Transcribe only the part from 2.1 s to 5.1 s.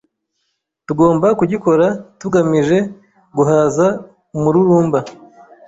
tutagamije guhaza umururumba,